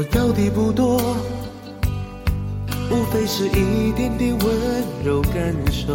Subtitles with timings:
[0.00, 0.96] 我要的不多，
[2.90, 4.48] 无非是一点点温
[5.04, 5.94] 柔感受。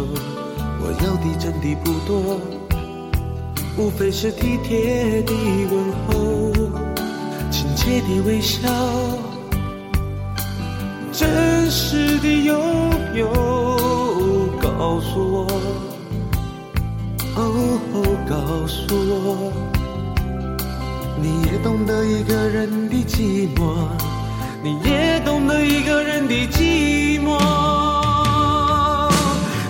[0.78, 2.40] 我要的真的不多，
[3.76, 5.32] 无非是体贴的
[5.72, 6.52] 问候，
[7.50, 8.68] 亲切的微笑，
[11.10, 12.56] 真实的拥
[13.12, 13.26] 有。
[14.62, 15.48] 告诉我，
[17.34, 17.42] 哦，
[18.28, 19.75] 告诉我。
[21.18, 23.88] 你也懂得一个人的寂寞，
[24.62, 27.38] 你也懂得一个人的寂寞。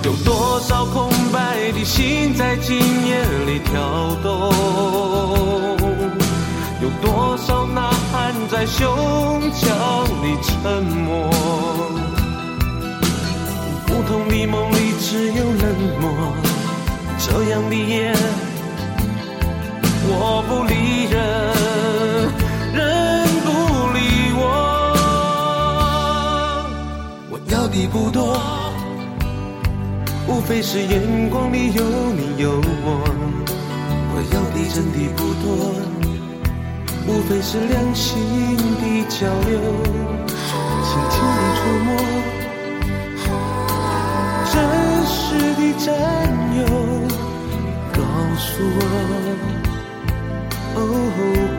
[0.04, 4.50] 有多少空白的心在今夜里跳动？
[6.82, 8.86] 有多少呐喊在胸
[9.52, 11.30] 腔里沉默？
[13.86, 16.04] 不同的梦里只有冷漠，
[17.18, 18.14] 这样的夜。
[20.08, 20.74] 我不理
[27.96, 28.38] 不多，
[30.28, 33.00] 无非是眼光里有你有我。
[34.12, 35.48] 我要的真的不多，
[37.06, 38.04] 无非是两心
[38.76, 39.56] 的交流，
[40.28, 41.88] 轻轻的触摸，
[44.52, 44.54] 真
[45.08, 45.16] 实
[45.56, 45.88] 的占
[46.58, 46.60] 有。
[47.94, 47.98] 告
[48.36, 48.78] 诉我。
[50.76, 50.78] 哦，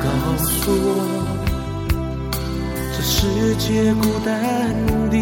[0.03, 0.05] 告
[0.37, 0.87] 诉我，
[2.93, 3.17] 这世
[3.55, 4.29] 界孤单
[5.09, 5.17] 的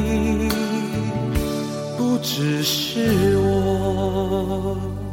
[2.36, 5.05] 只是我。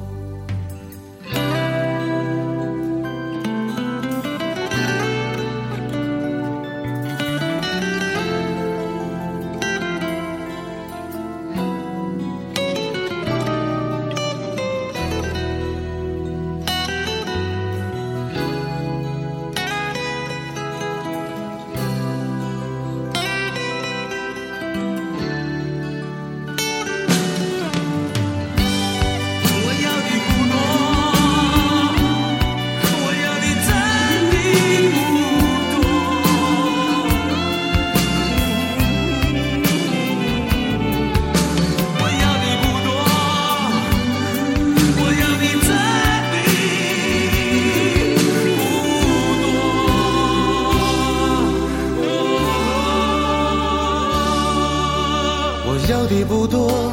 [55.88, 56.92] 要的不多，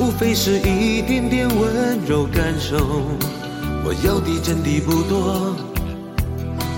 [0.00, 2.76] 无非是一点点温柔感受。
[3.84, 5.54] 我要的真的不多，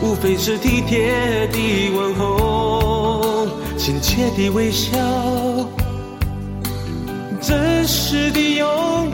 [0.02, 3.46] 无非是体贴的问候，
[3.76, 4.98] 亲切的微笑，
[7.40, 8.66] 真实的拥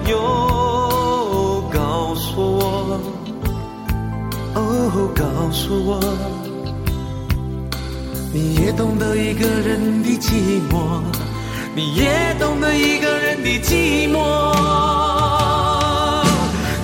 [0.09, 1.65] 有。
[1.73, 3.01] 告诉我，
[4.55, 6.01] 哦，告诉我，
[8.33, 11.03] 你也懂得一个人的寂寞。
[11.75, 14.19] 你也懂得一个人的寂寞，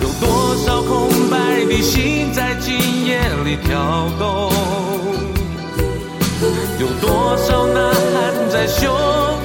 [0.00, 4.52] 有多少空白的心在今夜里跳动，
[6.78, 8.88] 有多少呐喊在胸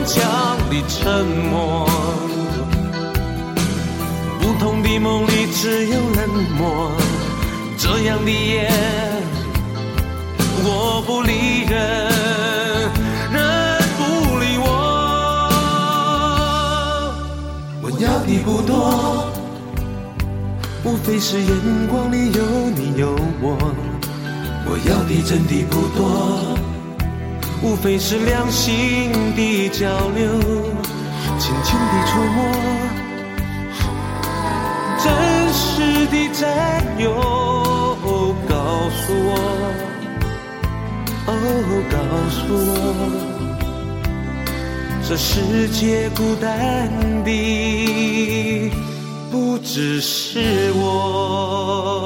[0.05, 0.21] 腔
[0.69, 1.89] 里沉默，
[4.39, 6.91] 不同的梦里只有冷漠，
[7.79, 8.71] 这样的夜
[10.63, 11.50] 我不理
[17.99, 19.31] 要的不多，
[20.83, 23.57] 无非是眼光里有你有我。
[24.65, 25.99] 我要的真的不多，
[27.61, 30.25] 无非是两心的交流，
[31.37, 32.37] 轻轻的触摸，
[35.03, 35.05] 真
[35.53, 36.41] 实的占
[36.99, 37.09] 有。
[38.47, 38.55] 告
[38.89, 39.29] 诉我，
[41.27, 41.29] 哦，
[41.89, 41.95] 告
[42.29, 43.40] 诉我。
[45.11, 46.89] 这世界孤单
[47.25, 48.71] 的
[49.29, 52.00] 不只是我。